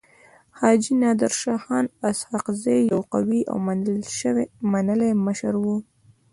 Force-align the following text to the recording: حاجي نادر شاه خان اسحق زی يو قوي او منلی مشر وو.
حاجي 0.59 0.93
نادر 1.01 1.31
شاه 1.41 1.59
خان 1.63 1.85
اسحق 2.09 2.45
زی 2.61 2.77
يو 2.91 3.01
قوي 3.13 3.41
او 3.51 3.57
منلی 4.73 5.11
مشر 5.25 5.53
وو. 5.63 5.75